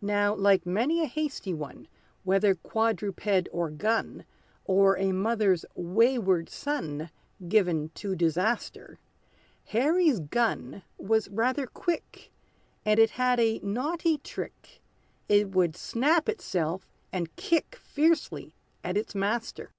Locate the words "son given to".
6.48-8.16